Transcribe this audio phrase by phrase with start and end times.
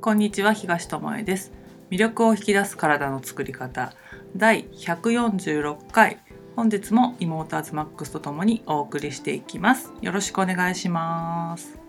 [0.00, 1.50] こんにちは東智恵です。
[1.90, 3.92] 魅力を引き出す体の作り方。
[4.36, 6.20] 第146回。
[6.54, 9.92] 本日も妹アズマックスとともにお送りしていきます。
[10.00, 11.80] よろしくお願いします。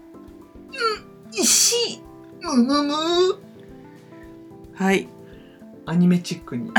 [1.34, 2.02] 石
[2.42, 2.94] むむむ
[4.74, 5.08] はい。
[5.86, 6.64] アニメチックに。
[6.66, 6.72] も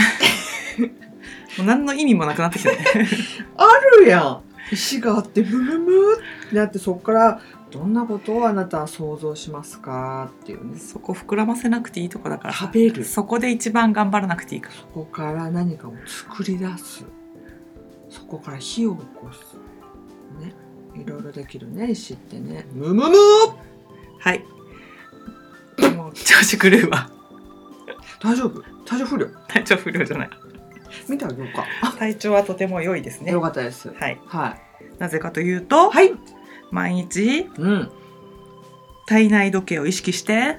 [1.60, 2.78] う何の意味もなくなってきたね。
[3.56, 3.66] あ
[4.00, 4.42] るやん。
[4.72, 7.40] 石があってムムムってなってそこから
[7.70, 10.78] どんなことをあなたは想像しますかっていうね。
[10.78, 13.04] そこ膨らませなくていいとこだから食べる。
[13.04, 14.74] そそこで一番頑張らなくていいから。
[14.92, 17.04] こから何かを作り出す。
[18.08, 19.56] そこから火を起こす。
[20.42, 20.54] ね。
[20.94, 22.66] いろいろできるね石ってね。
[22.72, 23.16] ムムム
[24.18, 24.44] はい。
[25.96, 27.08] も う調子狂うわ。
[28.20, 28.62] 大丈夫？
[28.84, 29.28] 体調不良？
[29.48, 30.30] 体調不良じゃない。
[31.08, 31.64] 見てあげようか。
[31.98, 33.32] 体調はとても良いですね。
[33.32, 33.90] よかったです。
[33.90, 34.20] はい。
[34.26, 34.60] はい。
[34.98, 36.12] なぜかというと、はい
[36.70, 37.90] 毎日うん。
[39.06, 40.58] 体内時計を意識して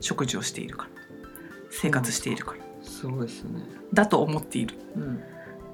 [0.00, 0.88] 食事をしているから。
[1.70, 2.58] 生活しているから。
[2.82, 3.62] すごいですね。
[3.92, 4.76] だと思っている。
[4.96, 5.22] うん。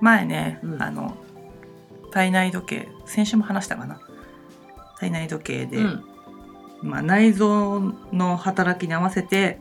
[0.01, 0.83] 前ね、うん。
[0.83, 1.17] あの
[2.11, 4.01] 体内時計先週も話したかな。
[4.99, 6.05] 体内時計で、うん。
[6.83, 7.81] まあ、内臓
[8.13, 9.59] の働きに合わせて、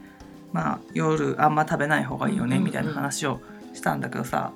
[0.53, 3.39] まあ、夜あんま食べない方がいいよねみたいな話を
[3.73, 4.51] したんだけどさ、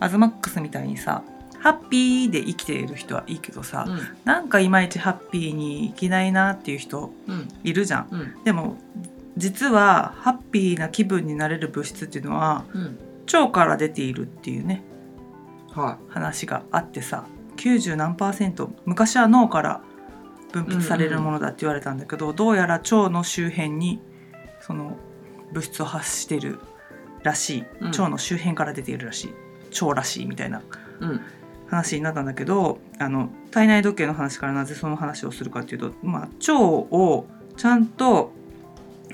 [0.00, 1.22] アズマックスみたいにさ
[1.60, 3.86] ハッピーで生きている人はいいけどさ、
[4.24, 7.48] なんかいまいちハッピーに生きないなっていう人うん。
[7.62, 8.08] いるじゃん。
[8.10, 8.44] うん。
[8.44, 8.78] でも
[9.36, 12.98] 実はハッピーな気分になれる物質っていうのはうん。
[13.32, 14.82] 腸から出ているっていうね
[15.72, 19.82] は話があってさ90何パーセント昔は脳から
[20.52, 24.00] 分泌されるものだって言われたんだけど、どうやら腸の周辺に
[24.60, 24.96] その
[25.52, 26.58] 物質を発してる
[27.22, 27.86] らしい、うん。
[27.88, 29.34] 腸の周辺から出ているらしい。
[29.80, 30.58] 腸らしいみたいな。
[30.58, 30.62] い
[31.00, 31.20] うん
[31.70, 37.26] 話になったんだけどあの体内時計の話からなぜその話をするかっていうと、まあ、腸を
[37.56, 38.32] ちゃんと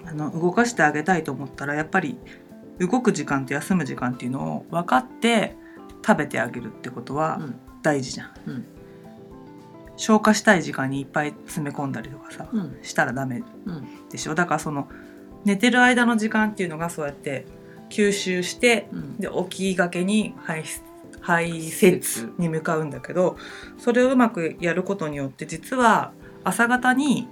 [0.06, 2.16] あの動かしてあげたいと思ったらやっぱり
[2.78, 5.56] 動く時間と休む時間っていうのを分かって
[6.06, 7.54] 食べてあげるってことはうん。
[7.82, 8.30] 大事じゃん。
[8.46, 8.64] うん。
[9.96, 12.78] 消化したい時間にいっぱい詰め込んだりとかさうん。
[12.82, 14.08] したらダメうん。
[14.10, 14.34] でしょ？
[14.34, 14.88] だからその
[15.44, 17.46] 寝てる間の時間っていうのがそうやって
[17.90, 19.16] 吸収してうん。
[19.18, 20.80] で起きがけに排出
[21.26, 23.36] 排泄に向かうんだけど
[23.78, 26.12] それをうまくやることによって実は
[26.44, 27.26] 朝方に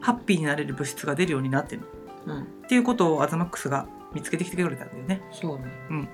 [0.00, 1.82] ハッピーになれる物質が出るようになってる
[2.26, 2.42] うん。
[2.42, 5.20] っていうことをアズマックスが見つけてきてくれたんだよね。
[5.32, 6.08] そうねうん。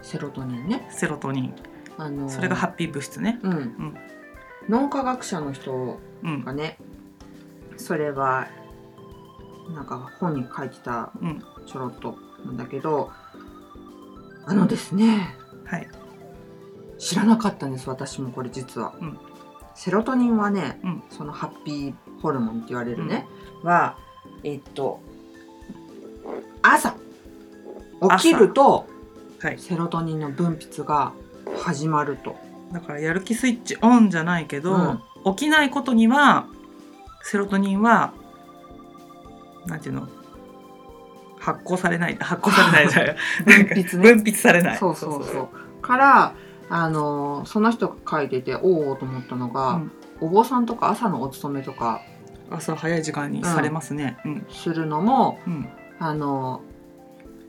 [0.00, 0.88] セロトニンね。
[0.90, 1.54] セロトニン。
[1.98, 3.38] あのーそれがハッピー物質ね。
[3.42, 3.94] うん、ん。
[4.70, 6.44] 脳科学者の人うん。
[6.44, 6.78] がね
[7.76, 8.48] それは
[9.74, 11.42] なんか本に書いてたうん。
[11.66, 12.16] ちょろっと
[12.46, 13.10] なんだけど
[14.46, 15.36] あのですね。
[15.64, 15.88] はい。
[16.98, 19.18] 知らなかったんです私もこれ実は、うん。
[19.74, 21.02] セロトニンはね、うん。
[21.10, 23.26] そのハッピーホルモンって言われるね、
[23.62, 23.96] は
[24.44, 25.00] えっと
[26.62, 26.94] 朝。
[28.18, 28.86] 起きると
[29.40, 29.58] はい。
[29.58, 31.12] セロトニンの分泌が
[31.62, 32.36] 始まると。
[32.72, 36.46] だからやる気スイッチオンじゃないけど、起きないことには
[37.22, 38.12] セロトニンは
[39.66, 40.08] なんていうの？
[41.40, 42.16] 発酵されない。
[42.20, 43.16] 発酵されないじゃない。
[43.44, 44.14] 分泌ね。
[44.14, 44.76] 分泌されない。
[44.76, 45.82] そうそうそう。
[45.82, 46.34] から
[46.68, 49.92] あのその人が書いてておおと思ったのが、うん。
[50.20, 52.02] お坊さんとか朝のお勤めとか
[52.50, 54.18] 朝早い時間にされますね。
[54.24, 54.46] うん。
[54.50, 55.68] するのも、うん。
[55.98, 56.60] あの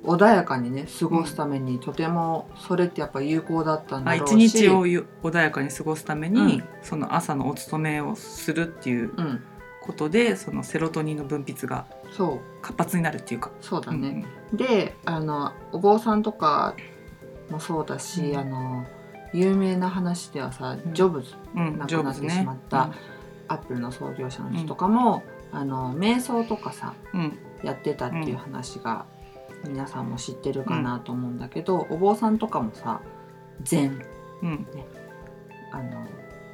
[0.03, 4.45] 穏やかにね過ごすために、とてもそれってやっぱ有効だったんあだろうし。
[4.45, 6.63] 一日をゆ穏やかに過ごすために、うん。
[6.81, 9.43] その朝のお勤めをするっていううん
[9.81, 12.61] ことでそのセロトニンの分泌がそう。
[12.61, 16.75] 活発になるっていうか、そうだうんね、であのお坊さんとか
[17.49, 18.37] もそうだし、うん。
[18.37, 18.85] あの
[19.33, 20.93] 有名な話ではさ、うん。
[20.93, 22.91] ジョブズうん亡くなってしまった
[23.47, 26.93] アップルの創業者の人とかも、あの瞑想とかさ
[27.63, 29.05] やってたっていう話が
[29.67, 33.01] 皆さんも知ってるかなと思うんだけど、お坊さんとかもさ
[33.63, 34.01] 禅
[34.43, 34.67] うん。
[35.71, 36.05] あの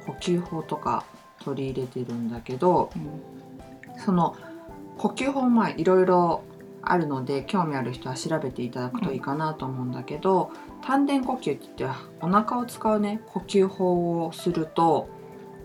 [0.06, 1.04] 呼吸法とか
[1.44, 4.02] 取り入れてるんだけどうん。
[4.04, 4.36] その
[4.96, 6.42] 呼吸法まあいろいろ
[6.82, 10.50] あるので興味ある人は調べていただくといいかなと思うんだけど、
[10.82, 15.08] 丹田呼吸って言ってお腹を使うね呼吸法をすると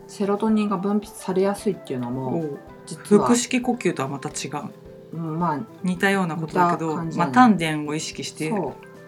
[0.08, 4.70] セロトニンが分泌されやすいっていうのも実は腹、式呼吸とはまた違う。
[5.14, 8.52] うん、まあ似たようなことだけど、まあ、丹田を意識して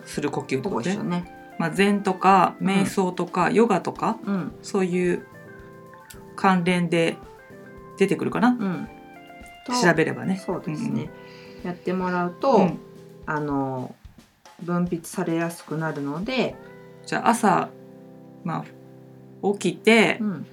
[0.05, 0.91] する呼吸とね。
[0.91, 1.31] 一緒ね。
[1.57, 4.53] まあ、禅とか瞑想とかヨガとか、うん。
[4.61, 5.25] そういう
[6.35, 7.17] 関連で
[7.97, 8.87] 出てくるかな、うん、
[9.65, 10.41] と調べればね。
[10.45, 11.09] そうですね、
[11.63, 12.79] やってもらうと、うん。
[13.25, 13.95] あの
[14.61, 16.55] 分泌されやすくなるので、
[17.05, 17.69] じゃあ朝、
[18.43, 18.63] ま
[19.43, 20.45] あ、起きてうん。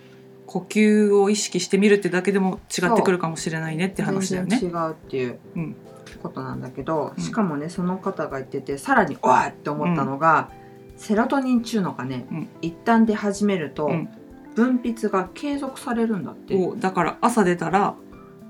[0.44, 4.58] 呼吸を意識してみるってだけでも違ってくるかもしれないねって話だよね。
[4.60, 5.76] 全然違うっていううん。
[6.22, 7.24] ことなんだけど、うん。
[7.24, 10.50] しかもねその方が言っててさらに「おい!」って思ったのが、
[10.98, 12.48] セロトニンっちゅうのがね、うん。
[12.60, 14.08] 一旦出始めると、うん
[14.54, 16.54] 分泌が継続されるんだって。
[16.54, 17.94] おだから朝出たら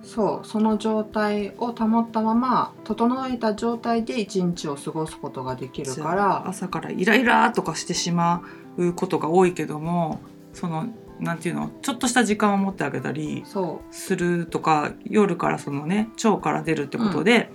[0.02, 6.48] そうその状態を保ったまま整えた状態で一日を過ごすことができるから。
[6.48, 8.42] 朝からイライラとかしてしま
[8.76, 10.20] うことが多いけども
[10.52, 10.88] その
[11.20, 17.52] なんていうのちょっとした時間を持ってあげたりそするとか夜からそのね腸から出るってことで、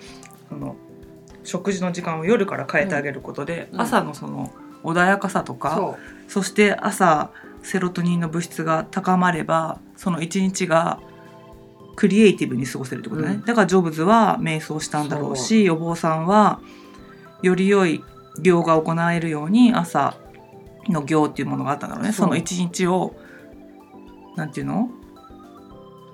[0.47, 0.77] その
[1.43, 3.81] 食事の時間を夜から変えてあげることで、うん。
[3.81, 4.53] 朝のその
[4.83, 5.97] 穏やかさとうか、
[6.27, 7.31] そそして朝
[7.67, 10.99] セロトニンの物質が高まればその一日が
[11.95, 13.41] クリエイティブに過ごせるってことね、うん。
[13.41, 16.61] だからジョブズは瞑想したんだろうしお坊さんは
[17.41, 18.03] より良い
[18.41, 20.15] 行が行えるように朝
[20.87, 22.13] の行っていうものがあったんだろうね。
[22.13, 23.15] その一日を
[24.35, 24.89] なんていうの？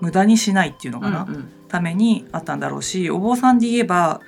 [0.01, 1.51] 無駄にしないっていうのう、かな、うんうん。
[1.67, 4.21] ためにあったんだろうしお坊さんで言えば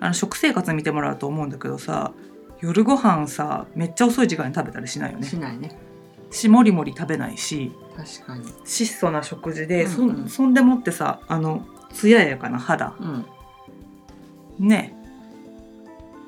[0.00, 2.12] あの食生活見てもらうと思うんだけどさ
[2.60, 5.26] 夜ご飯さめっちゃ遅い時間に食べたりしないよね。
[5.26, 5.76] しないね
[6.32, 8.44] しもりもり食べないし確かに。
[8.64, 10.28] 質素な食事で、うんうん。
[10.28, 12.94] そそんでもってさあの艶やかな肌。
[12.98, 13.26] うん。
[14.58, 14.94] ね。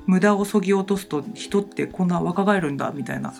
[0.05, 3.33] 無駄をそぎ落とすと人ってこんな若返るんだみたいな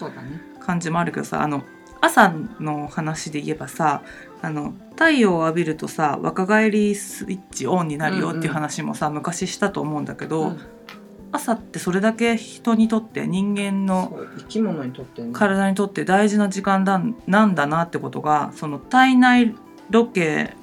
[0.60, 1.64] 感じもあるけどさあの
[2.02, 2.30] 朝
[2.60, 4.02] の話で言えばさ
[4.42, 10.60] あの太陽を浴びるとさ若返りスイッチオンになるよっていう話もさ、昔したと思うんだけど、うん
[11.36, 15.30] 朝ってそれだけ人にとって人間の生き物にとってね。
[15.34, 19.56] 体にとって大事な時間だなんだなってことがその体内
[19.90, 20.54] 時計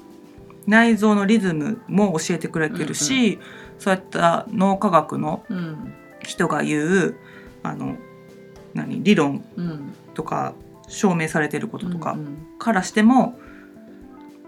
[0.67, 3.39] 内臓のリズムも教えてくれてるし、
[3.79, 5.95] そういった脳科学のうん。
[6.23, 7.17] 人が言う
[7.65, 7.97] あの
[8.75, 9.93] 何理論うん。
[10.15, 10.55] とか
[10.89, 13.37] 証明されてることとかうんうんからしても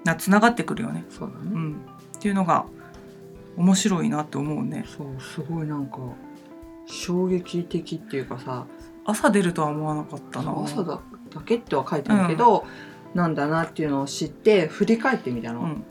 [0.05, 1.81] なつながってくるよね、そうだね、うん。
[2.17, 2.67] っていうのが
[3.57, 4.85] 面白いなって思うね。
[4.87, 5.99] そうすごいなんか
[6.87, 8.67] 衝撃的っていうかさ
[9.05, 10.55] 朝出るとは思わなかったな。
[10.65, 12.65] 朝だだけっては書いてあるけど、
[13.15, 15.85] なんだなっていうのを知って振り返ってみたの、うん。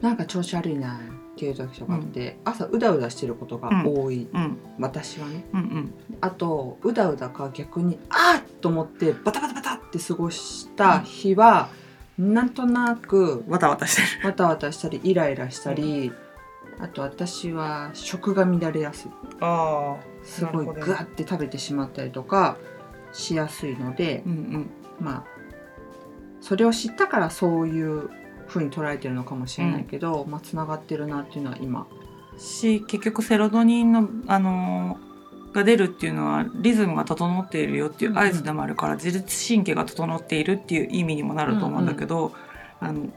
[0.00, 0.98] なんか調子悪いなっ
[1.36, 4.58] ていう時とかって、朝うだうだしてることが多い、うん。
[4.78, 5.44] 私はね。
[5.52, 5.94] うんうん。
[6.20, 11.68] あとうだうだか逆にあっと思ってバタバタバタって過ごした日は、
[12.18, 14.26] なんとなくわたわたしてる。
[14.26, 16.12] わたわたしたりイライラしたり、
[16.80, 19.10] あと私は食が乱れやすい。
[19.40, 20.04] ああ。
[20.22, 22.58] すごいグワッて食べてしまったりとか
[23.12, 24.70] しやすいのでう、んうん。
[25.00, 25.24] まあ
[26.40, 28.10] それを知ったからそういう
[28.48, 31.86] 風に捉えてるのかもしれないけど、まあつながってるなっていうのは今。
[32.38, 35.10] し結局セロトニンの、あのー
[35.52, 42.32] が出るっていうのはリズムが整っているよっていう合図でもあるから、自律神経が整っているっていう意味にもなると思うんだけど、
[42.78, 43.08] あの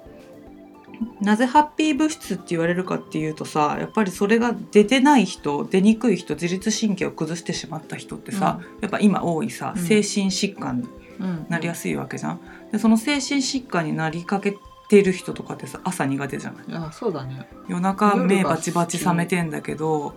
[1.21, 9.81] なぜハッピー物質って言われるかっていうとさやっぱりそれが出てない人出にくい人自律神経を崩してしまった人ってさ、やっぱ今多いさうん。
[9.81, 10.87] 精神疾患に
[11.19, 11.45] うん。
[11.49, 12.39] なりやすいわけじゃん。
[12.71, 14.57] でその精神疾患になりかけ
[14.89, 16.65] てる人とかってさ朝苦手じゃない？
[16.87, 17.47] あそうだね。
[17.67, 20.13] 夜中目バチバチ覚めてんだけど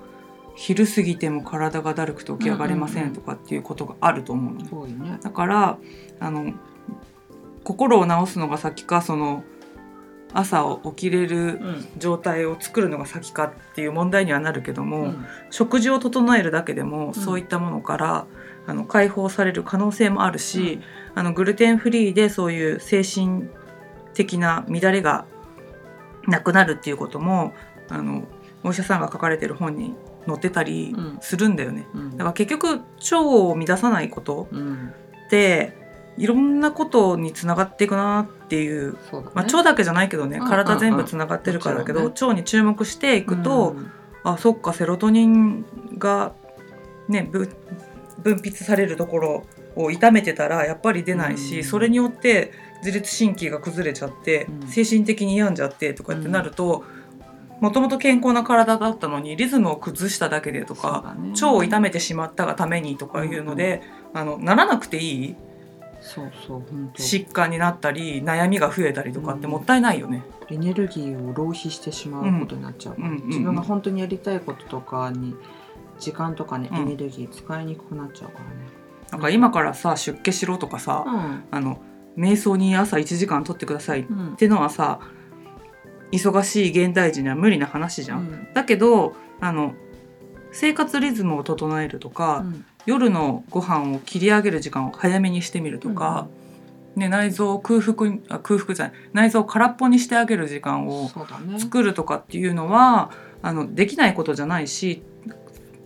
[0.54, 5.18] 昼過ぎても体がだるくて起き上がれませんとかっていうことがあると思うの、多いね。
[5.22, 5.78] だから
[6.18, 6.54] あの
[7.62, 9.44] 心を治すのが先かその
[10.38, 11.88] 朝起きれるうん。
[11.98, 15.26] 状態を作るのが先かっていう問題にはなるけども、うん。
[15.50, 17.14] 食事を整えるだけでも、ん。
[17.14, 18.26] そういったものから
[18.66, 20.80] あの解放される可能性もあるし、
[21.14, 23.48] あのグルテンフリーでそういう精神
[24.14, 25.24] 的な乱れが
[26.26, 27.52] なくなるっていうことも
[27.88, 28.24] あの
[28.64, 29.94] お医者さんが書かれてる本に
[30.26, 31.18] 載ってたりうん。
[31.20, 31.86] するんだよね。
[31.94, 32.10] うん。
[32.12, 34.92] だから結局腸を乱さないことうん。
[35.26, 35.85] って
[36.18, 38.98] いろんなことにつながっていくなっていう、ね。
[39.34, 40.48] まあ、腸だけじゃないけどね、うん。
[40.48, 43.90] 体全部つながってるからだけど、も腸に注目していくと、うん
[44.24, 45.64] あそっかセロトニン
[45.98, 46.32] が
[47.06, 47.48] ねぶ
[48.24, 49.46] 分泌されるところ
[49.76, 52.50] を痛めてたらやっぱり出ないし、うんそれによって
[52.84, 54.66] 自律神経が崩れちゃって、うん。
[54.66, 56.82] 精神的に病んじゃってとかってなると
[57.60, 61.30] もともと健康な体だったのにリズムを崩しただけでとか、ね。
[61.30, 63.82] 腸を痛めてしまったがためにとかいうので、
[64.12, 65.36] あのならなくていい
[66.00, 67.02] そうそう本当。
[67.02, 69.52] 疾患になったり悩みが増えたりとかってうん。
[69.52, 70.22] もったいないよね。
[70.48, 72.94] エネルギーを浪費してしまうことになっちゃう。
[72.96, 73.26] うんうんうんうん。
[73.28, 75.34] 自分が本当にやりたいこととかに
[75.98, 76.78] 時間とかね、うん。
[76.82, 78.50] エネルギー使いにくくなっちゃうからね。
[79.10, 81.04] なんか今からさ出家しろとかさ、
[81.50, 81.80] あの
[82.16, 84.18] 瞑想に朝1時間取ってくださいっうん。
[84.18, 85.00] うんてのはさ
[86.12, 88.20] 忙しい現代人には無理な話じゃん。
[88.20, 88.48] うん。
[88.54, 89.74] だけどあの
[90.52, 96.28] 生活リズムを整えるとか、うん夜のご飯を切り上げる時間を早めにしてみるとか、
[96.94, 101.10] ね、内臓を空腹にあ空腹じゃない内臓を空っぽにしてあげる時間を
[101.58, 103.10] 作るとかっていうのは
[103.42, 105.02] あのできないことじゃないし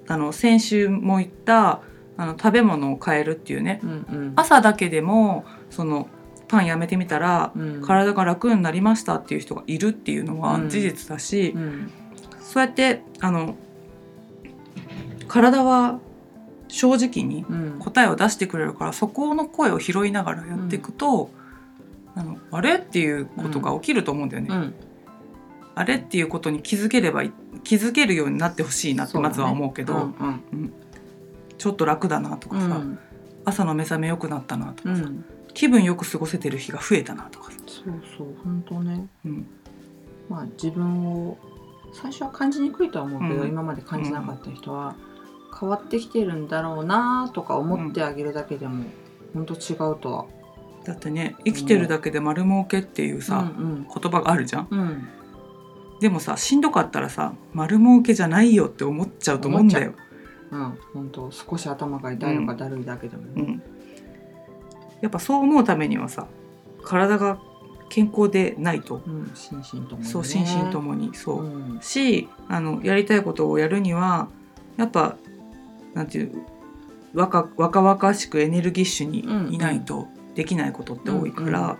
[0.06, 1.80] あの先週も言った
[2.16, 3.80] あの食べ物を変えるっていうね。
[3.82, 4.32] うんうん。
[4.36, 6.06] 朝だけでもその
[6.48, 7.82] パンやめてみたらうん。
[7.82, 10.68] 体が楽になりましたっていう人がいるっていうのはうん。
[10.68, 11.90] 事実だし、うん。
[12.42, 13.54] そうやってあの
[15.28, 16.00] 体は
[16.70, 17.78] 正直にうん。
[17.78, 21.30] 答えを出してくれるからそこの声を拾いながらやっていくと、
[22.14, 24.48] あのあれっていうことが起きると思うんだよね。
[24.50, 24.74] うん。
[25.74, 27.32] あれっていうことに気づければい
[27.64, 30.42] 気づけるようになってほしいなってまずは思うけどうん。
[30.52, 30.72] うん。
[31.58, 32.98] ちょっと楽だなとかさ、うん。
[33.44, 35.24] 朝の目覚め良くなったなとかさ、うん。
[35.54, 39.06] 気分よく過ごせてる日が増えたなとかさ、そうそう本当ね。
[39.24, 39.46] うん。
[40.28, 41.38] まあ自分を
[41.92, 43.48] 最初は感じにくいとは思うけど、うん。
[43.48, 44.94] 今まで感じなかった人は
[45.58, 48.84] 変わってきてるんだろうなとか思ってあげるだけでも
[49.34, 50.26] 本当違うとは。
[50.84, 54.68] だってね生きてるだけで丸儲けっていうさ、うん言葉があるじゃん。
[54.70, 54.80] うん。
[54.80, 55.08] うん
[56.00, 59.92] でもさしんどかったらさ丸儲けじゃないよって思っちゃうと思うんだよ。
[60.50, 60.56] う。
[60.56, 63.62] ん本当少し頭が痛いのかだるいだけでもね、うん、
[65.02, 66.26] やっぱそう思うためにはさ
[66.82, 67.38] 体が
[67.90, 71.14] 健康でないと、うん心身ともに、ね、そう心身ともに。
[71.14, 71.78] そう、うん。
[71.82, 74.28] しあのやりたいことをやるには
[74.78, 75.16] やっぱ
[75.94, 76.32] なんていう
[77.14, 81.76] 若若々しくエネルギッシュにいないとできないことって多いから、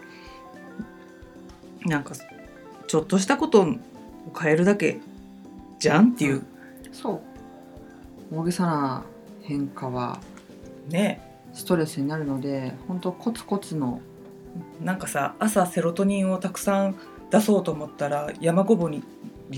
[1.86, 2.14] なんか
[2.86, 3.66] ちょっとしたことを
[4.38, 4.98] 変えるだけ
[5.78, 6.42] じゃんっていう、
[6.92, 7.22] そ
[8.32, 8.36] う。
[8.36, 9.04] 大げさな
[9.42, 10.20] 変化は
[10.88, 11.26] ね。
[11.52, 14.00] ストレスになるので本当コツコツの。
[14.80, 16.96] なんかさ朝セロトニンをたくさん
[17.30, 19.02] 出そうと思ったら山ごぼり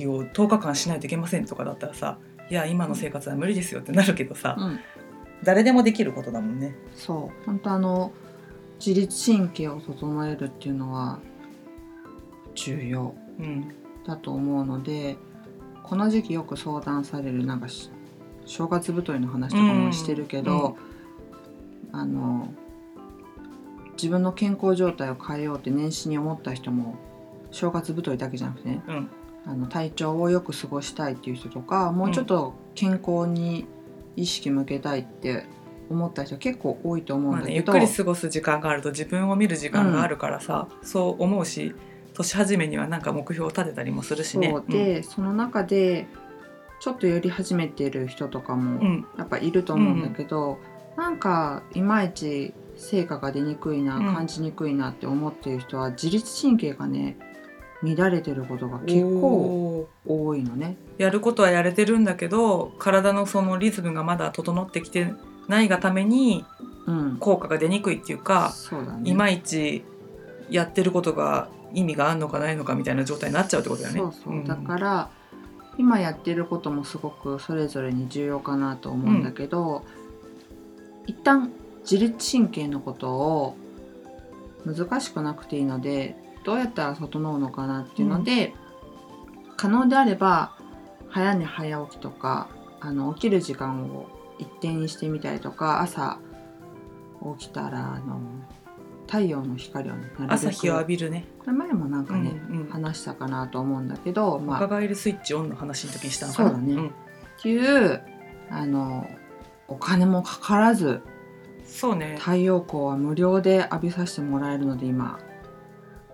[0.06, 2.18] を10日間しないといけませんとかだったらさ
[2.52, 4.80] いや今の生活は無理ですよってなるけどさ、うん。
[5.42, 6.74] 誰でもできることだもんね。
[6.94, 7.46] そう。
[7.46, 8.12] 本当あの
[8.78, 11.18] 自律神経を整えるっていうのは
[12.54, 13.72] 重要うん。
[14.06, 15.16] だと思うので
[15.82, 17.90] この時期よく相談されるなんかし
[18.44, 20.76] 正月太りの話とかもしてるけど、
[21.90, 22.52] あの
[23.92, 26.96] 自分の健康状態を変えようって年始に思った人も
[27.50, 29.10] 正月太りだけじゃなくてねうん
[29.44, 33.66] あの体調をよく過ごしたいっていう人とかもうちょっと健康に
[34.16, 35.46] 意識向けたいって
[35.90, 41.74] 思った人結構多いと思うんまあね、だけど、ゆっくり過ごす時間があると自分を見る時間があるからさ、そう思うし
[42.14, 44.50] 年始めにはなんか目標を立てたりもするしね。
[44.50, 44.64] そう。
[44.68, 46.06] で、その中で
[46.80, 49.06] ちょっとやり始めてる人とかうもん。
[49.16, 50.58] やっぱいると思うんだけど、
[50.96, 54.14] なんかいまいち成果が出にくいな、うん。
[54.14, 57.16] 感じにくいなって思ってる人は自律神経がね
[57.82, 60.76] 乱れてることが結構多いのね。
[60.98, 65.12] やることはやれてるんだけど体のそのリズムがまだ整ってきて
[65.48, 66.44] ないがために
[66.86, 68.52] うん、効果が出にくいっていうか、
[69.02, 69.10] ね。
[69.10, 69.84] いまいち
[70.50, 74.00] やってることが意味があるのかないのかみたいな状態になっちゃうってことだよね。
[74.00, 75.10] そうそう、んだから
[75.78, 79.84] 今やってることもすごくそれぞれに重要かなと思うんだけど、
[81.06, 83.56] 一旦自律神経のことを
[84.66, 88.54] 難しくなくていいのでどうやったら整うのかなっていうので、
[89.56, 90.56] 可能であれば
[91.08, 92.48] 早寝早起きとか
[92.80, 94.08] あの起きる時間を
[94.38, 96.18] 一定にしてみたりとか朝
[97.38, 98.20] 起きたらあの
[99.06, 101.26] 太陽の光をね朝日を浴びるね。
[101.38, 106.50] これ前もなんかね、うんうん話したかなと思うんだけど、まあ、若返りスイッチオンの話の時にしたのかな。
[106.50, 106.90] そうだねんっ
[107.42, 108.02] ていう
[108.50, 109.06] あの
[109.68, 111.02] お金もかからず
[111.64, 112.16] そうね。
[112.18, 115.18] 太陽光は無料で浴びさせてもらえるので今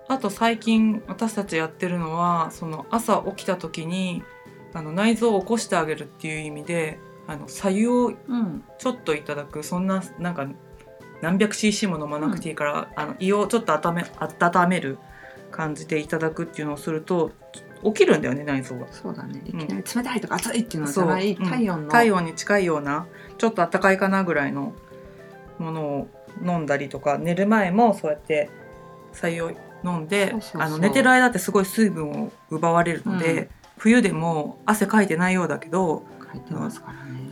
[0.09, 4.23] あと最近私たちやってるのはその朝起きた時に
[4.73, 8.65] あの内臓を起こしてあげるっていう意味であの白湯をうん。
[8.79, 10.49] ちょっといただくそんななんか
[11.21, 14.99] 何百 cc も飲まなくていいから、あの胃をちょっと温め温める
[15.51, 17.33] 感じでいただくっていうのをすると
[17.83, 18.87] 起きるんだよね内臓が。
[18.93, 19.43] そうだね。
[19.45, 21.45] いきうんなり冷たいとか熱いっていうのじゃない、そう。
[21.45, 21.51] うん。
[21.51, 21.91] 体温の。
[21.91, 24.73] 体温に近いようなちょっと暖かいかなぐらいの
[25.59, 26.09] ものを
[26.47, 28.49] 飲んだりとか寝る前もそうやって
[29.13, 29.53] 白湯を
[29.85, 33.49] 飲んであの寝てる間ってすごい水分を奪われるので、うん。
[33.79, 36.05] 冬でも汗かいてないようだけど
[36.35, 36.41] ね、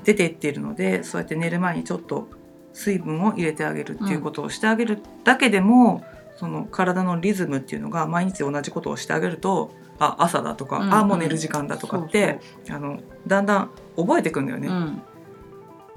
[0.05, 2.29] 出ていっているのでそうやって寝る前にちょっと
[2.73, 6.05] 水分を入れてあげるっていうことをしてあげるだけでも、
[6.37, 14.69] その体のリズムっていうのが毎日同じことをしてあげるとあ朝だとか、うんあもう寝る時間だとかってあのだんだん覚えてくんだよね。
[14.69, 15.03] うん。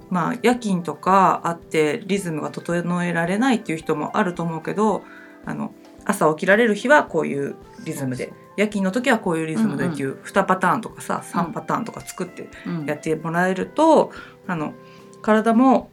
[0.10, 5.04] まあ夜勤とかあってリズムが整えられないっていう人もあると思うけど
[5.46, 5.74] あの
[6.10, 12.86] 朝起きられる日はこういうリズムで夜勤の時はこういうリズムでっていう2パターンとかさ3パターンとか作ってうん。
[12.86, 14.12] やってもらえると
[14.48, 14.74] あの
[15.22, 15.92] 体も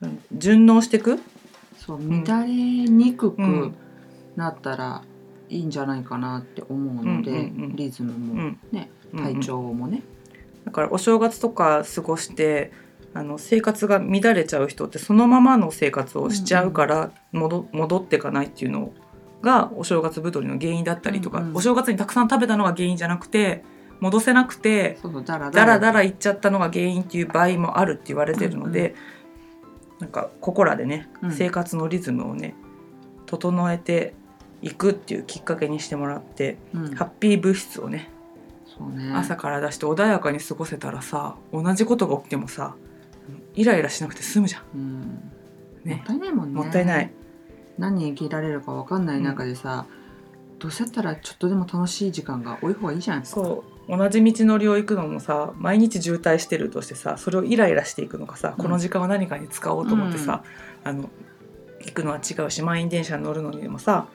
[0.00, 1.18] うん順応していく？
[1.76, 3.74] そううん乱れにくくうん
[4.36, 5.02] なったら
[5.48, 9.24] いいんじゃないかなって思うので、リズムうもんね、うん。
[9.24, 10.02] 体調もね、
[10.64, 12.70] だからお正月とか過ごして
[13.12, 18.92] あの生活が乱れちゃう人ってそのままの生活をしちゃうから戻戻っていかないっていうの
[19.42, 23.64] がお正月太りの原因だったりとか、うんうんお正月にたくさん食べたのが原因じゃなくて
[24.00, 28.94] 戻せなくてだらだらいいっちゃったのが原因っていう場合もあるって言われてるので、
[29.98, 31.32] なんかここらでね、うん。
[31.32, 32.54] 生活のリズムをね
[33.26, 34.14] 整えて
[34.62, 36.94] いくっていうきっかけにしてもらって、うん。
[36.94, 38.08] ハッピー物質をね
[38.88, 39.12] ね。
[39.14, 42.74] 朝から出して穏やかに過ごせたらさ同じことが起きてもさ
[43.54, 44.62] イライラしなくて済むじゃん。
[44.74, 45.00] うん。
[45.00, 45.00] も
[45.84, 46.54] ねったいないもんね。
[46.54, 47.10] もったいない。
[47.78, 49.86] 何生きられるか分かんない中でさ、
[50.58, 53.24] どうせやったらちょっとでも楽しい時間が多い方がいいじゃん。
[53.24, 53.96] そう。
[53.96, 58.62] 同じ道のりを行くのもさ毎日渋滞してるとしてさそれをイライラしていくのかさ、うん。
[58.62, 60.44] この時間は何かに使おうと思ってさ、
[60.84, 61.10] あの
[61.80, 64.06] 行くのは違うし満員電車に乗るのにもさ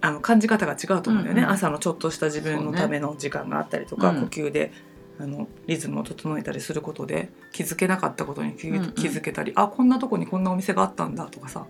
[0.00, 1.54] あの感じ方が違うと思うんだよね、うんうん。
[1.54, 4.72] 朝のちょっとした自分のための時間があったりとか、ね呼吸で
[5.18, 8.92] あのリズムを整えたりすることで気づけなかったことに気,、うんうん。
[8.92, 11.66] 気づけたりあこんなとこにこんなお店があったんだとかさ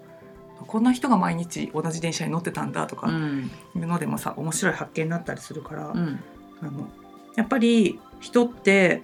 [0.66, 3.50] こんな人が毎日同じ電車に乗ってたんだとかうん。
[3.76, 5.88] いうのでもさ面白い発見になったりするから。
[5.88, 6.20] うん。
[6.62, 6.88] あの
[7.36, 9.02] やっぱり人って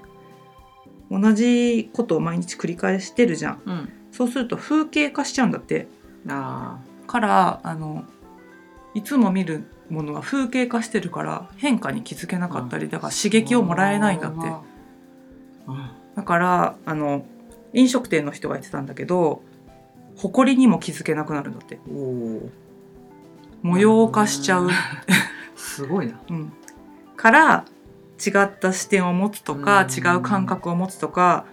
[1.10, 3.62] 同じことを毎日繰り返してるじゃん。
[3.66, 3.92] うん。
[4.12, 5.88] そうすると風景化しちゃうんだって。
[6.28, 8.04] あからあの
[8.94, 14.38] いつも見るものが風景化してるから変化に気づけなかったりだから刺激をもらえないんだって。
[15.66, 15.90] うん。
[16.16, 17.24] だからあの
[17.72, 19.42] 飲食店の人が言ってたんだけど
[20.16, 21.78] 埃にも気づけなくなるんだって。
[23.62, 24.70] 模様化しちゃう、
[25.54, 26.18] すごいな。
[26.30, 26.52] うん、
[27.16, 27.64] から
[28.24, 29.90] 違った視点を持つとかうん。
[29.90, 31.44] 違う感覚を持つとか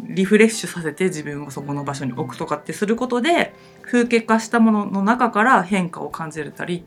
[0.00, 6.84] リフレッシュさせて自分をそこの場所に置くとかってすることで風景化したものの中から変化を感じれたり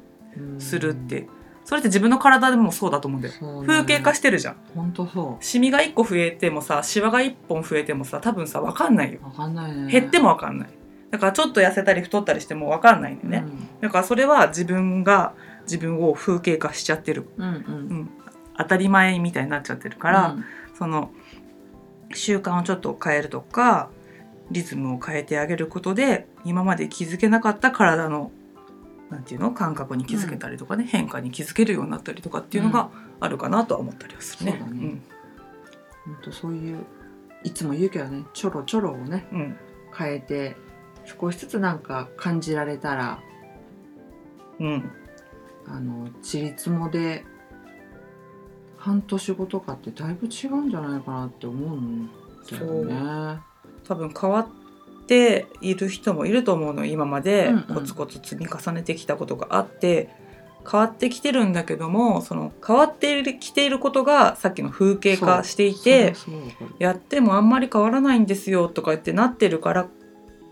[0.60, 1.28] するって。
[1.64, 3.34] それって自分の体でもそうだと思うんだよ。
[3.66, 4.58] 風景化してるじゃん。
[4.76, 9.20] 本当そシミが1個増えてもさシワが1本増えてもさ多分さ分かんないよ。
[9.24, 9.92] うわかんないね。
[9.92, 10.70] 減っても分かんない。
[11.10, 17.30] だからちょっと痩せたり太ったりしても分かんないんだよね、だからそれは自分が自分を風景化しちゃってる。
[17.38, 17.54] うんうん。
[17.54, 17.58] う
[18.02, 18.10] ん、
[18.58, 20.36] 当たり前みたいになっちゃってるから、
[20.78, 21.12] その
[22.14, 23.90] 習慣をちょっと変えるとか
[24.52, 28.32] リズムを変えてあげることで今まで気づけなかった体の
[29.16, 29.52] なんていうの？
[29.52, 34.58] 感覚に気づけたりとかね、変化に気づけるようになったりとかっていうのがあるかなとは思ったりはするね。
[34.60, 35.02] そうだね。
[36.06, 36.86] 本当そういう
[37.44, 39.40] いつも言うけどねちょろちょろをねうん。
[39.40, 39.58] うん
[39.98, 40.58] 変えて
[41.06, 43.20] 少しずつなんか感じられたら
[44.60, 44.92] うん。
[45.68, 47.24] あのちりつもで
[48.78, 52.10] 半年後とかってだいぶ違うんじゃないかなって思うん
[52.52, 53.40] だよね。
[53.88, 54.48] 多分変わっ
[55.06, 57.64] ている人もいると思うの今までうんうん。
[57.76, 60.10] コツコツ積み重ねてきたことがあって、
[60.70, 66.16] 変わってきてるんだけどもその変わってきていることがさっきの風景化していて
[66.80, 69.88] やってもあんまり変わらないんですよとか言ってなってるから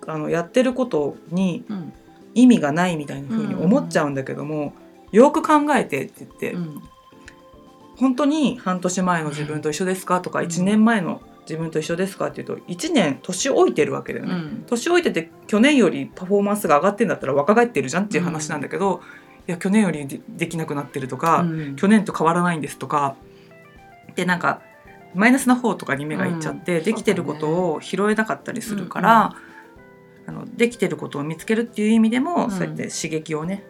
[0.05, 1.93] あのやってることにうん。
[2.35, 4.73] 意味がないみたいな風に思っちゃうんだけども、
[5.11, 6.81] よく考えてって言って、うん。
[7.95, 10.47] 本当に半年前の自分と一緒ですかとかうん。
[10.47, 14.33] 1年前の自分と一緒ですかっていうと1年年老いてるわけだよね。
[14.33, 14.63] うん。
[14.65, 19.01] 年老いてて去年よりパフォーマンスが上がってんだったら若返ってるじゃんっていう話なんだけど、
[19.47, 21.75] いや去年よりでできなくなってるとか、うん。
[21.75, 23.15] 去年と変わらないんですとか
[24.15, 24.61] でなんか
[25.13, 26.83] マイナスな方とかに目がいっちゃって、うん。
[26.83, 29.35] できてることを拾えなかったりするから、
[30.25, 32.51] あのできてることを見つけるっていう意味でも、うん。
[32.51, 33.63] そうやって刺激をね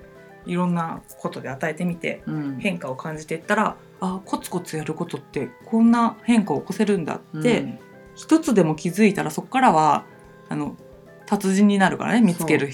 [0.45, 2.57] いろんなことで与えてみてうん。
[2.59, 7.79] 変化を感じていったらあコツコツやることってこんな変化を起こせるんだって、うん。
[8.15, 10.05] 一つでも気づいたらそこからは
[10.49, 10.75] あの
[11.25, 12.69] 達人になるからね見つける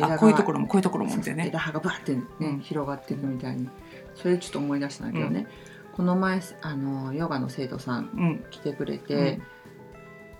[0.00, 1.48] あこういうところもこういうところもってね。
[1.48, 2.60] 枝葉がバーってね、うん。
[2.60, 3.68] 広がっていくみたいに。
[4.14, 5.46] それちょっと思い出したんだけどね、
[5.94, 8.44] この前あのヨガの生徒さんうん。
[8.50, 9.40] 来てくれて、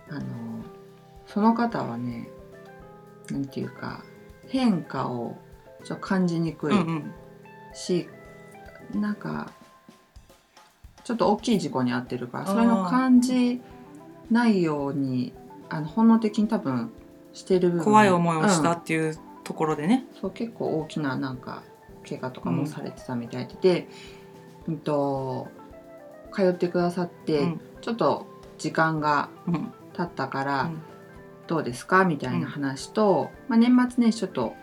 [0.09, 0.22] あの
[1.27, 2.29] その方はね
[3.31, 4.05] なんていうか
[4.48, 5.37] 変化を
[5.85, 6.73] ちょっと感じにくい。
[6.73, 7.12] うんうん。
[7.75, 8.09] し、
[8.95, 9.51] なんか
[11.05, 13.61] ちょっと大きい事故に遭ってるからそれの感じ
[14.31, 15.33] ないように
[15.68, 16.92] あの本能的に多分
[17.33, 17.85] してる部分。
[17.85, 20.07] 怖い思いをしたうんっていうところでね。
[20.21, 21.62] そう結構大きななんか
[22.09, 23.88] 怪我とかもされてたみたいで、
[24.68, 25.49] うんと
[26.33, 27.61] 通ってくださって、うん。
[27.81, 28.27] ちょっと
[28.59, 29.73] 時間がうん。
[29.95, 30.83] 経ったから、うん。
[31.47, 32.05] どうですか？
[32.05, 34.55] みたいな話と、まあ、年末年始ちょっと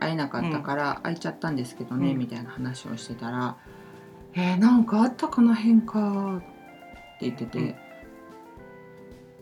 [0.00, 2.18] 会えなかったから会いちゃったんですけどね、うん。
[2.18, 3.56] みたいな話をしてたら
[4.34, 6.46] 「えー、なんかあったかな変化」って
[7.22, 7.74] 言ってて、うん。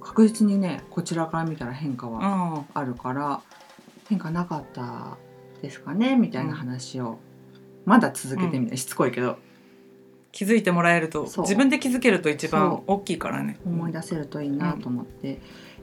[0.00, 2.64] 確実にねこちらから見たら変化はうん。
[2.74, 3.40] あるから
[4.08, 5.16] 「変化なかった
[5.62, 7.18] ですかねみたいな話を、
[7.84, 9.38] まだ続けてみたい、しつこいけど。
[10.32, 13.58] 気づいてもらえると自分で気づけると一番そ大きいからね。
[13.66, 15.40] 思い出せるといいなと思って、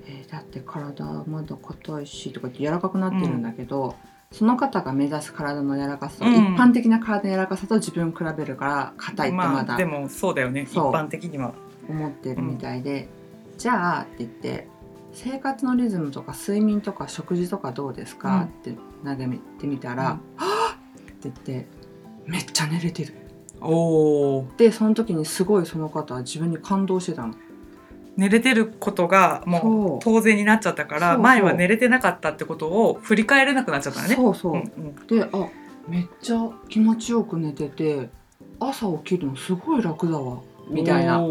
[0.07, 3.95] えーだって体まだ硬いしとか言って柔らかくなってるんだけど、
[4.31, 6.33] その方が目指す体の柔らかさと、うん。
[6.33, 10.61] 一般的な体の柔らかさと自分比べるから硬いってまだまあでもそうだよね。
[10.63, 10.91] 一そう。
[10.91, 11.53] 般的には。
[11.89, 13.09] 思ってるみたいで、
[13.57, 14.67] じゃあって言って
[15.11, 19.25] 生活のリズムとか睡眠とか食事とかどうですか、って投げ
[19.59, 20.45] てみたら「うん。
[20.45, 20.77] はぁっ
[21.13, 21.67] て言って
[22.27, 23.15] めっちゃ寝れてる。
[23.61, 27.33] おおでその時にすごいその方は自分に感動してたの。
[28.19, 29.95] 寝れてることがもそう。
[29.95, 34.15] う当然になっちゃったから前は寝れてなかったってことを振り返れなくなっちゃったね。
[34.15, 35.07] そうそう、うんうん。
[35.07, 35.47] であ
[35.87, 38.09] めっちゃ気持ちよく寝てて
[38.59, 41.23] 朝起きるのすごい楽だわみたいな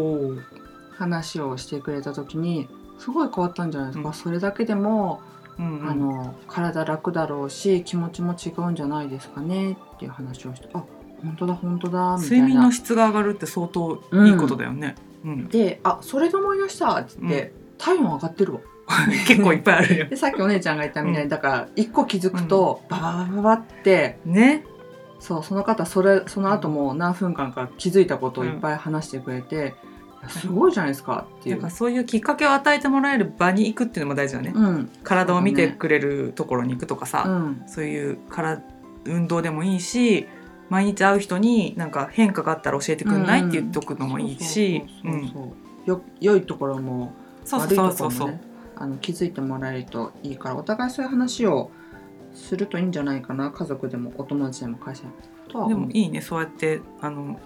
[0.97, 4.13] 話をしてくれた時にすごい変わったんじゃないですか、うん。
[4.15, 5.21] それだけでも、
[5.59, 5.89] うんうん。
[5.89, 10.83] あの体楽だろうし気持ちも違うんじゃないですかねっていう話をしてあ
[11.21, 12.45] 本当だ本当だみたいな。
[12.45, 14.95] 睡眠の質が上がるって相当いいことだよね。
[15.03, 15.08] うん
[15.49, 18.59] であそれで思い出したって言って、体温上がってるわ。
[19.27, 20.05] 結構いっぱいあるよ。
[20.07, 21.29] でさっきお姉ちゃんが言ったみたいに、うん。
[21.29, 24.65] だから一個気づくと、バババババってね。
[25.19, 29.75] そうその方それその後も何分間か気づいたことをいっぱい話してくれて、
[30.27, 31.55] すごいじゃないですかっていう。
[31.57, 31.69] なんか。
[31.69, 34.51] そういうきっかけを与えてもらえる場に行くっていうのも大事だね。
[34.55, 34.89] うん。
[35.03, 37.63] 体を見てくれるところに行くとかさ、うん。
[37.67, 38.61] そういうから
[39.05, 40.27] 運動でもいいし
[40.69, 44.83] 毎日会う人になんか変化があったら教えてくんない、うんって言っとくのもいいし。
[46.21, 47.13] 良いところも
[47.51, 48.41] 悪いところもね
[48.75, 51.71] あの気づいてもらえるといいからお互いそういう話を
[52.33, 53.49] するといいんじゃないかな。
[53.49, 55.13] 家族でもお友達でも会社でも。
[55.47, 56.21] とはでもいいね。
[56.21, 57.39] そうやってあの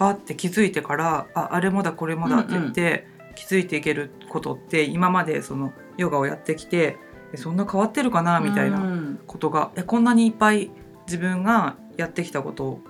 [0.00, 6.98] あって気づいてからああれもだこれもだって言って、気づいていけることって今までそのヨガをやってきて
[7.32, 8.40] えそんな変わってるかな？
[8.40, 9.20] みたいなうん。
[9.26, 10.70] ことが、えこんなにいっぱい
[11.06, 12.80] 自分がやってきたこと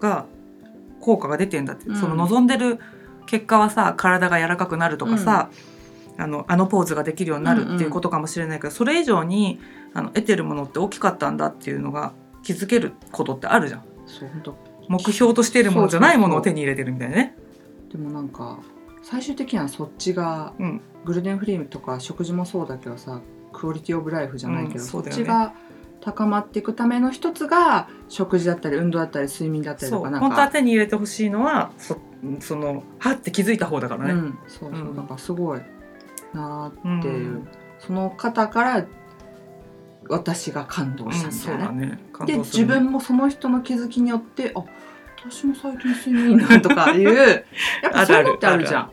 [0.00, 0.26] が
[1.00, 1.92] 効果が出てんだって、う。
[1.92, 1.96] ん。
[1.96, 2.78] その望んでる
[3.26, 5.50] 結果はさ体が柔らかくなるとかさ、
[6.18, 9.60] あのあのポーズができるようになるっていうことかもしれないけど、それ以上に
[9.94, 13.84] あの得てるものって大きかったんだっていうのが気づけることってあるじゃん。
[14.88, 17.36] 目標としているものじゃないものを手に入れてるみたいなね。
[17.90, 18.58] でもなんか
[19.02, 20.80] 最終的にはそっちがうん。
[21.04, 23.20] グルテンフリーとか食事もそうだけどさ
[23.52, 25.10] クオリティオブライフじゃないけど、うんそね。
[25.10, 25.52] っちが
[26.02, 31.96] 高まっていくための一つが食事だったり運動だったり睡眠だったりとかなん本当はか手に入れてほしいのはそ
[32.40, 34.12] そのはって気づいた方だからね。
[34.12, 34.96] うん、そうそう、うん。
[34.96, 35.60] だからすごい
[36.34, 37.46] なうんーっていう、
[37.78, 38.86] その方から
[40.08, 41.98] 私が感動したうんみたいな、そうだね。
[42.12, 44.64] 感で自分もその人の気づきによってあ
[45.24, 47.14] 私も最近睡眠いいなとかいう
[47.82, 48.90] やっぱそういうのってあるじゃん。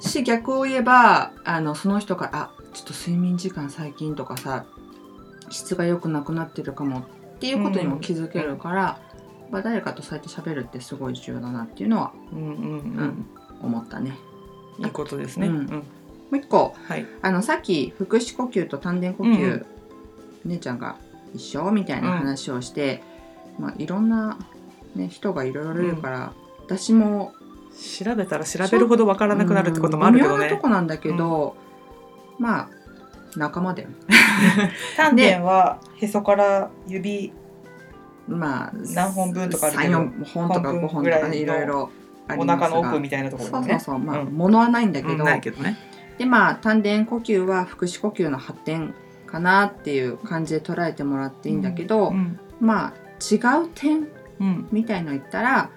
[0.00, 4.64] し逆を言えばあのその人から「あちょっと睡眠時間最近」とかさ
[5.52, 7.02] 質が良くなくなってるかもっ
[7.38, 9.00] ていうことにも気づけるから、
[9.50, 13.26] まあ、誰かとそうやって喋るってすごい重要だなっていうのはうんうんうんうん
[13.62, 14.16] 思ったね。
[14.78, 15.46] いいことですね。
[15.46, 15.82] ううんんも
[16.32, 17.06] う一個はい。
[17.20, 19.66] あのさっき腹式呼吸と丹田呼吸、うん
[20.44, 20.96] 姉ちゃんが
[21.34, 23.02] 一緒みたいな話をして、
[23.58, 24.38] まあ、いろんな、
[24.96, 26.32] ね、人がいろいろいるから、
[26.66, 27.32] 私も
[28.02, 30.62] 調べたら調べるほどわからなくなるってこともあるけどねうん微妙なと。
[30.62, 31.56] こなんだけど、
[32.38, 32.68] まあ
[33.36, 33.94] 仲間だよね
[34.96, 37.32] 丹田はへそから指
[38.28, 41.90] まあ何本分とかあるけど34本とか5本とかねいろいろ
[42.28, 42.68] あおりますが。
[42.68, 43.64] 腹の奥みたいなところそう。
[43.64, 43.98] そうそう。
[43.98, 45.76] まあ、うん物はないんだけど、うんないけどね。
[46.18, 48.94] でまあ丹田呼吸は腹式呼吸の発展
[49.26, 54.08] かなっていう感じで捉えてもらっていいんだけど、うんまあ違う点
[54.40, 54.68] うん。
[54.72, 55.70] みたいの言ったら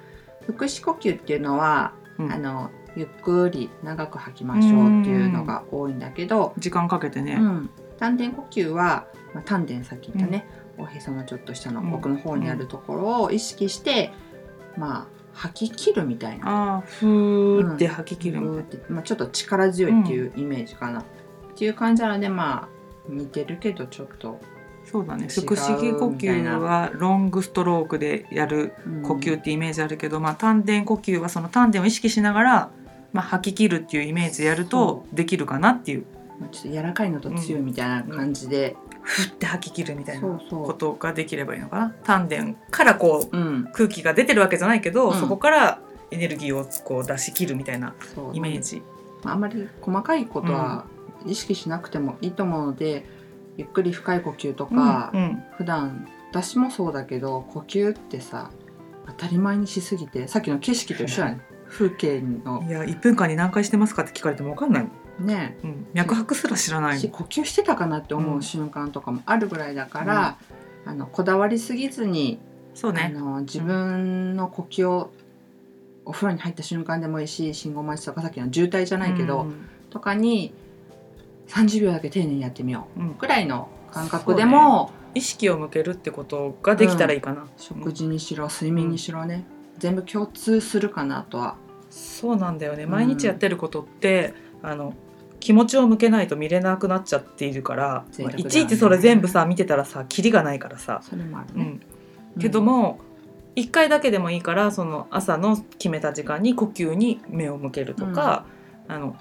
[0.47, 2.31] 腹式呼吸っていうのは、うん。
[2.31, 7.37] あのゆっくり長く吐きましょうっていうのが多いんだけど、時間かけてね。
[7.39, 14.13] うん、丹田呼吸は、まあ、丹田さっき言ったね、おへそのちょっと下の奥の方にあるところを意識して、
[14.77, 16.83] まあ吐き切るみたいな。
[16.85, 21.03] ふーって吐き切るみたいぐーってまあ、ちょっと力強いっていうイメージかな、っ
[21.55, 22.69] ていう感じなのでまあ
[23.09, 24.39] 似てるけどちょっと、
[24.85, 25.27] そうだね。
[25.29, 32.71] 腹式呼吸はロングストロークでやるうん呼吸ってイメージあるけど、まあ、丹田呼吸はその丹田を意識しながら、
[33.15, 36.05] まあ、吐き切るっていうイメージでやるとできるかなっていう。
[36.37, 41.95] まあちょっと柔らかいのと強いみたいな感じで、ふって吐き切るみたいなことができればいいのかな。
[42.03, 45.19] 丹田からこうう、うん、空気が出てるわけじゃないけど、うん。
[45.19, 45.79] そこから
[46.11, 47.95] エネルギーをこう出し切るみたいな
[48.33, 48.83] イメージ。
[49.23, 50.85] まあ、あんまり細かいことは
[51.25, 53.05] 意識しなくてもいいと思うので、
[53.55, 55.43] ゆっくり深い呼吸とか、うんうん。
[55.57, 58.51] 普段私もそうだけど呼吸ってさ
[59.07, 61.41] 当たり前にしすぎてさっきの景色と一緒だね
[61.75, 62.63] 風景の。
[62.67, 64.83] いや1分間に何回してますかって聞かれても分かんない。
[64.83, 64.89] も
[65.25, 65.57] んね。
[65.63, 66.99] うん、脈拍すら知らない。
[66.99, 70.37] し呼吸してたかなって思ううん瞬間とかもあるぐらいだから、
[70.85, 72.39] あのこだわりすぎずに、
[72.73, 73.11] あそうね。
[73.13, 75.11] の自分の呼吸を
[76.05, 79.67] お風呂に入った瞬間でもいいし信号待ちとかさっきの渋滞じゃないけど、うん。
[79.89, 80.53] とかに
[81.47, 83.03] 30秒だけ丁寧にやってみよう。
[83.03, 83.09] ん。
[83.09, 89.45] うぐらいの感覚でも、意識を向けるってことができたらいいかな、食事にしろ睡眠にしろね、
[89.77, 91.55] 全部共通するかなとは
[91.95, 92.83] そうなんだよね。
[92.83, 92.91] うん。
[92.91, 94.93] 毎日やってることって、あの
[95.39, 101.79] 気持ちを向けないと見れなくなっちゃっているから、まあいちいちそれ全部さ見てたらさキリがないからさ、それもあるね。
[102.35, 102.99] うん、けども、
[103.55, 108.45] 1回だけでもいいからその朝の決めた時間に呼吸に目を向けるとか、
[108.87, 109.15] あの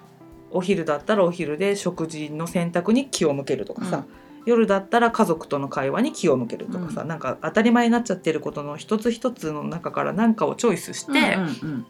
[0.51, 4.05] お昼だったらお昼で食事の選択に気を向けるとかさ、
[4.47, 7.09] 夜だったら家族との会話に気を向けるとかさ、うん。
[7.09, 11.87] なんか当たり前になっちゃってることの一つ一つの中から何かをチョイスして、うんうんうん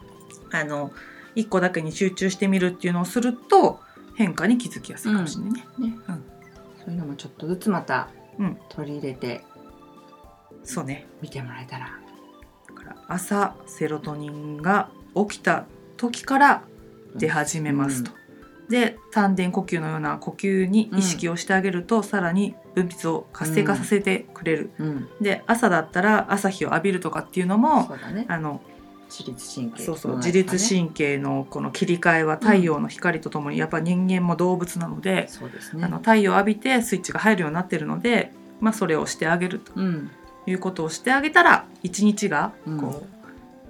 [0.60, 0.92] あの
[1.36, 3.80] 1個だけに集中してみるっていうのをすると
[4.16, 5.60] 変化に気づきやすいかもしれないね。
[5.78, 6.24] ねうん
[6.84, 9.42] そういうのもちょっとずつまたうん取り入れて
[10.62, 11.98] そうね見てもらえたら。
[12.68, 16.62] だから朝セロトニンが起きた時から
[17.14, 18.12] 出始めますと。
[18.68, 24.70] で丹田呼吸のような呼吸に意識をしてあげると、さらに分泌を活性化させてくれる。
[24.78, 24.86] うん。
[24.86, 28.26] うんで朝だったら朝日を浴びるとかっていうのもそうだね。
[28.28, 28.60] あの
[29.16, 29.82] 自律神経。
[29.84, 35.84] そうそう自律神経のこの切り替えは太陽の光とともにやっぱ人間も動物なので、そうですね。
[35.84, 39.72] あの太陽を浴びてスイッチが入るようになってるので、まあ、それをしてあげると。
[39.76, 40.10] うん。
[40.46, 42.80] いうことをしてあげたら一日がうん。
[42.80, 43.06] こ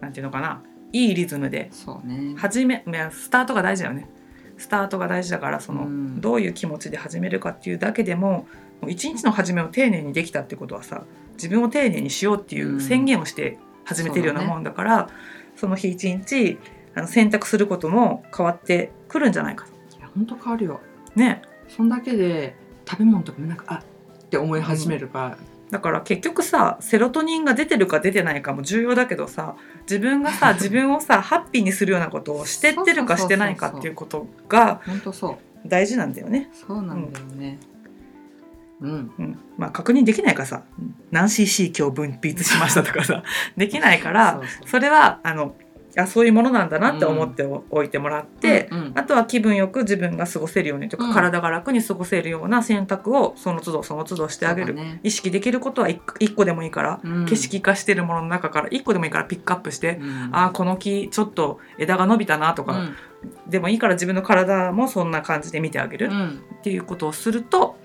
[0.00, 2.34] う、なんていうのかないいリズムでそうね。
[2.36, 4.08] 始めスタートが大事だよね。
[4.56, 6.20] スタートが大事だからその、うん。
[6.20, 8.46] どういう気持ちで始めるかっていうだけでも
[8.88, 11.04] 一日の始めを丁寧にできたってことはさ
[11.34, 15.08] 自分を丁寧にしようっていう宣言をして始めてるようなもんだから、
[15.56, 16.58] その日一日
[16.94, 19.72] あの選択することも変わってくるんじゃないかと。
[19.96, 20.80] いや本当変わるよ。
[21.14, 22.56] ねそんだけで
[22.88, 25.38] 食べ物とかもなんかあって思い始めるから。
[25.70, 35.68] だから結局さセロトニンが出てるか出てないかも重要だけどさ自分がさ 自分をさハッピーにするようなことをしてってるかしてないかっていうことが本当そう。
[35.68, 36.50] 大事なんだよね。
[36.52, 37.58] そうなんだよね。
[37.62, 37.73] うん。
[38.80, 40.64] うん、まあ確認できないからさ
[41.10, 43.22] 何 cc 今日分泌しましたとかさ
[43.56, 45.54] できないからそれはあの
[45.96, 48.92] あそういうものなんだなって思っておいてもらって、うんうん。
[48.96, 51.14] あとは気分よく自分が過ごせるようにとか、うん。
[51.14, 55.00] 体が楽に過ごせるような選択をその都度その都度してあげる、ね。
[55.02, 57.26] 意識できることは一一個でもいいから、うん。
[57.26, 60.30] 景色化してるものの中から一個でもいいからピックアップして、うん。
[60.32, 62.96] あーこの木ちょっと枝が伸びたなとか、うん。
[63.48, 66.44] でもいいから自分の体もそんな感じで見てあげる、うん。
[66.58, 67.78] っていうことをすると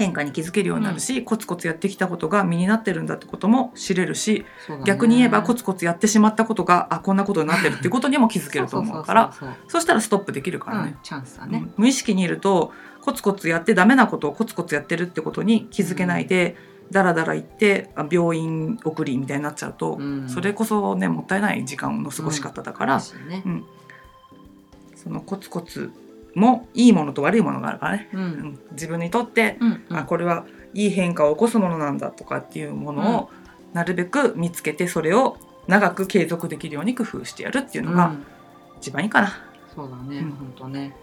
[0.00, 4.80] 変化に気づけるようになるし、コツコツやってきたことが身になってるんだってことも知れるし、ね。
[4.86, 9.34] 逆に言えばコツコツやってしまったことがあこんなことになってるっていうことにも気づけると思うから。
[9.68, 10.82] そしたらストップできるからね。
[10.82, 11.58] そううん、チャンスだね。
[11.58, 11.74] うん。
[11.76, 16.56] 無意識にいるとコツコツやってダメなことをコツコツやってるってことに気づけないで、
[16.90, 20.28] だらだら行ってあ病院送りみたいになっちゃうと、うん。
[20.30, 23.42] それこそねもったいない時間の過ごし方だから、ね。
[23.44, 23.64] うん。
[24.96, 25.92] そのコツコツ
[26.34, 28.08] もいいものと悪いものがあるからね。
[28.12, 28.24] ううん。
[28.24, 33.30] ん自分にとってうんあこれはいい変化を起こすものなんだとかっていうものを
[33.72, 38.26] なるべく見つけてそれを長く継続できるように工夫してやるっていうのがうん。
[38.78, 39.44] 一番いいかな。
[39.74, 40.30] そうだね、うん。
[40.32, 40.94] 本当ね。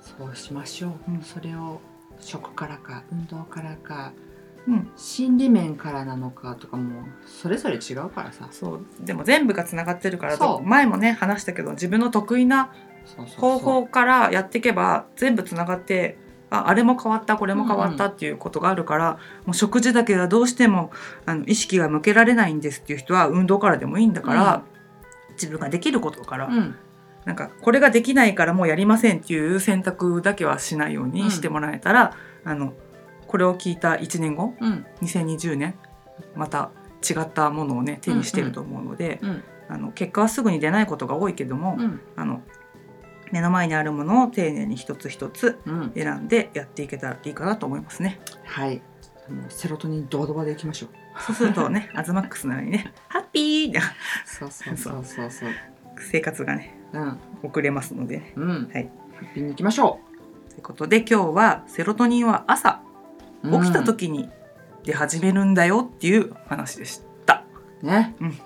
[0.00, 1.22] そうしましょう、うん。
[1.22, 1.80] それを
[2.20, 4.12] 食からか運動からか
[4.66, 8.48] うん、心理面からなのかとかもそれぞれ違うからさ。
[8.50, 8.86] そう。
[9.00, 12.70] でも全部がつながってるから前もね話したけど自分の得意な
[13.36, 16.18] 方法からやっていけば全部つながって
[16.50, 20.90] ああれも変わったこれも変わったっていうことがあるから、もう食事だけはどうしても
[21.26, 24.62] あの意識が向けられないんですっていう人は運動からでもいいんだから、
[25.32, 26.74] 自分ができることから、うん。
[27.24, 32.72] なんかこれができないからもうやりませんっていう選択だけはしないようにしてもらえたら、あの
[33.26, 34.86] これを聞いた1年後うん。
[35.02, 35.74] 2020年
[36.34, 36.70] また
[37.08, 39.44] 違ったものをね手にしてると思うので、うん。
[39.68, 42.00] あの結果はすぐに出ないことが多いけども、うん。
[42.16, 42.40] あの
[43.32, 45.92] 目の前にあるものを丁寧に一つ一つうん。
[45.94, 48.20] 選んでやっていけたらいいかなと思いますね。
[48.44, 48.80] はい。
[49.28, 50.90] あのセロトニンドバドバでいきましょう。
[51.20, 53.72] そうするとね、 アズマックスのようにね、ハッピー！
[53.72, 53.80] な
[54.24, 55.50] そうそうそうそうそう
[55.98, 57.18] 生活がねうん。
[57.42, 58.32] 送れますので、ね。
[58.36, 58.70] うん。
[58.72, 58.90] はい。
[59.16, 60.00] ハッピーにいきましょ
[60.50, 62.82] ということで今日はセロトニンは朝
[63.42, 64.28] う起きた時に
[64.84, 67.44] 出始めるんだよっていう話でした。
[67.82, 68.38] うんね、うん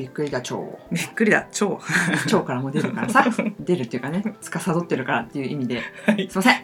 [0.00, 1.78] びっくりだ超びっくりだ、超。
[2.24, 3.26] 腸 からも出るからさ
[3.60, 6.56] 出るっていうかね司ってるからっていう意味ではいすいません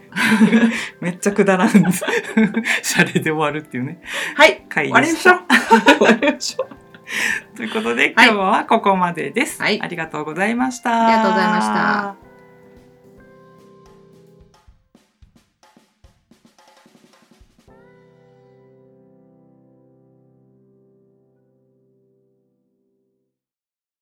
[1.02, 2.02] めっちゃくだらんです。
[2.82, 4.00] シャレで終わるっていうね。
[4.34, 5.38] はい回終わりましょう
[5.98, 6.66] 終わりましょ
[7.54, 9.60] うということで今日はここまでです。
[9.60, 11.08] はいありがとうございました。
[11.08, 12.25] ありがとうございました。